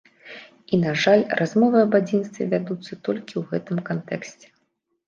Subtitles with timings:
[0.73, 4.47] І, на жаль, размовы аб адзінстве вядуцца толькі ў гэтым кантэксце.